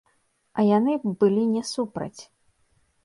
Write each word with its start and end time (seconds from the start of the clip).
А 0.61 0.65
яны 0.77 0.95
б 1.03 1.13
былі 1.25 1.43
не 1.53 1.63
супраць. 1.73 2.21